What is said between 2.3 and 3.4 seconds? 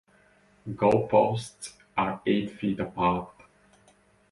feet apart.